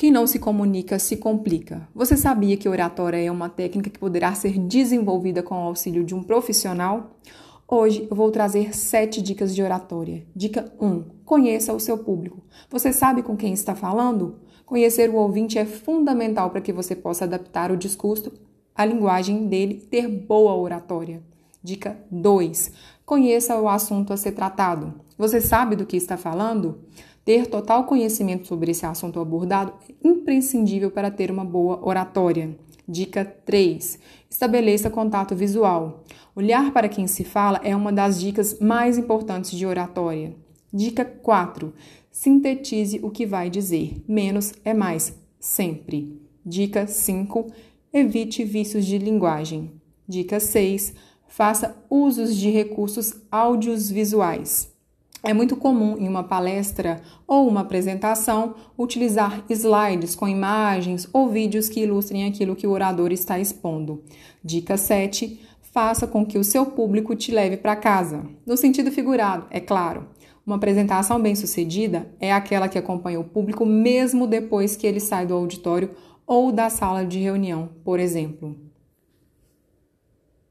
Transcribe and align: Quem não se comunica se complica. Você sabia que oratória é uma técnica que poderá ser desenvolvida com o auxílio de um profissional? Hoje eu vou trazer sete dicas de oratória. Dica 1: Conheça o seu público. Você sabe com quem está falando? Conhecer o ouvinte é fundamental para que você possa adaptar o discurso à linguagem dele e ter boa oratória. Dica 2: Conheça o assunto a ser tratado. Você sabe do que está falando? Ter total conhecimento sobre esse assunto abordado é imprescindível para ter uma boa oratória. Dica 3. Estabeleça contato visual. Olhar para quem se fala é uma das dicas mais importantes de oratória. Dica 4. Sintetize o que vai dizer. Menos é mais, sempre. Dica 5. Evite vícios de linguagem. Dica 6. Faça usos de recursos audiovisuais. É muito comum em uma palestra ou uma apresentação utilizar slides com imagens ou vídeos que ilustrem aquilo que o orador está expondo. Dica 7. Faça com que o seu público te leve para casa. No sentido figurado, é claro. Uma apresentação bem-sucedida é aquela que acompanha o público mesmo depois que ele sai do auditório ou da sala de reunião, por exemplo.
Quem 0.00 0.10
não 0.10 0.26
se 0.26 0.38
comunica 0.38 0.98
se 0.98 1.18
complica. 1.18 1.86
Você 1.94 2.16
sabia 2.16 2.56
que 2.56 2.66
oratória 2.66 3.22
é 3.22 3.30
uma 3.30 3.50
técnica 3.50 3.90
que 3.90 3.98
poderá 3.98 4.32
ser 4.32 4.58
desenvolvida 4.58 5.42
com 5.42 5.54
o 5.54 5.66
auxílio 5.66 6.02
de 6.02 6.14
um 6.14 6.22
profissional? 6.22 7.18
Hoje 7.68 8.08
eu 8.10 8.16
vou 8.16 8.30
trazer 8.30 8.74
sete 8.74 9.20
dicas 9.20 9.54
de 9.54 9.62
oratória. 9.62 10.26
Dica 10.34 10.72
1: 10.80 11.04
Conheça 11.22 11.74
o 11.74 11.78
seu 11.78 11.98
público. 11.98 12.42
Você 12.70 12.94
sabe 12.94 13.22
com 13.22 13.36
quem 13.36 13.52
está 13.52 13.74
falando? 13.74 14.36
Conhecer 14.64 15.10
o 15.10 15.16
ouvinte 15.16 15.58
é 15.58 15.66
fundamental 15.66 16.48
para 16.48 16.62
que 16.62 16.72
você 16.72 16.96
possa 16.96 17.26
adaptar 17.26 17.70
o 17.70 17.76
discurso 17.76 18.32
à 18.74 18.86
linguagem 18.86 19.48
dele 19.48 19.82
e 19.82 19.86
ter 19.86 20.08
boa 20.08 20.54
oratória. 20.54 21.22
Dica 21.62 21.98
2: 22.10 22.72
Conheça 23.04 23.60
o 23.60 23.68
assunto 23.68 24.14
a 24.14 24.16
ser 24.16 24.32
tratado. 24.32 24.94
Você 25.18 25.42
sabe 25.42 25.76
do 25.76 25.84
que 25.84 25.98
está 25.98 26.16
falando? 26.16 26.78
Ter 27.24 27.46
total 27.46 27.84
conhecimento 27.84 28.46
sobre 28.46 28.70
esse 28.70 28.86
assunto 28.86 29.20
abordado 29.20 29.72
é 29.88 30.08
imprescindível 30.08 30.90
para 30.90 31.10
ter 31.10 31.30
uma 31.30 31.44
boa 31.44 31.78
oratória. 31.86 32.56
Dica 32.88 33.24
3. 33.24 33.98
Estabeleça 34.28 34.90
contato 34.90 35.36
visual. 35.36 36.02
Olhar 36.34 36.72
para 36.72 36.88
quem 36.88 37.06
se 37.06 37.22
fala 37.22 37.60
é 37.62 37.76
uma 37.76 37.92
das 37.92 38.18
dicas 38.18 38.58
mais 38.58 38.98
importantes 38.98 39.52
de 39.52 39.66
oratória. 39.66 40.34
Dica 40.72 41.04
4. 41.04 41.72
Sintetize 42.10 42.98
o 43.02 43.10
que 43.10 43.26
vai 43.26 43.50
dizer. 43.50 44.02
Menos 44.08 44.52
é 44.64 44.72
mais, 44.72 45.16
sempre. 45.38 46.20
Dica 46.44 46.86
5. 46.86 47.46
Evite 47.92 48.44
vícios 48.44 48.86
de 48.86 48.98
linguagem. 48.98 49.70
Dica 50.08 50.40
6. 50.40 50.94
Faça 51.28 51.76
usos 51.88 52.34
de 52.34 52.50
recursos 52.50 53.14
audiovisuais. 53.30 54.72
É 55.22 55.34
muito 55.34 55.54
comum 55.54 55.98
em 55.98 56.08
uma 56.08 56.24
palestra 56.24 57.02
ou 57.26 57.46
uma 57.46 57.60
apresentação 57.60 58.54
utilizar 58.78 59.44
slides 59.50 60.14
com 60.14 60.26
imagens 60.26 61.06
ou 61.12 61.28
vídeos 61.28 61.68
que 61.68 61.80
ilustrem 61.80 62.24
aquilo 62.26 62.56
que 62.56 62.66
o 62.66 62.70
orador 62.70 63.12
está 63.12 63.38
expondo. 63.38 64.02
Dica 64.42 64.78
7. 64.78 65.38
Faça 65.60 66.06
com 66.06 66.24
que 66.24 66.38
o 66.38 66.44
seu 66.44 66.66
público 66.66 67.14
te 67.14 67.30
leve 67.30 67.56
para 67.56 67.76
casa. 67.76 68.24
No 68.46 68.56
sentido 68.56 68.90
figurado, 68.90 69.46
é 69.50 69.60
claro. 69.60 70.08
Uma 70.44 70.56
apresentação 70.56 71.20
bem-sucedida 71.20 72.10
é 72.18 72.32
aquela 72.32 72.68
que 72.68 72.78
acompanha 72.78 73.20
o 73.20 73.24
público 73.24 73.66
mesmo 73.66 74.26
depois 74.26 74.74
que 74.74 74.86
ele 74.86 74.98
sai 74.98 75.26
do 75.26 75.34
auditório 75.34 75.90
ou 76.26 76.50
da 76.50 76.70
sala 76.70 77.04
de 77.04 77.18
reunião, 77.18 77.68
por 77.84 78.00
exemplo. 78.00 78.69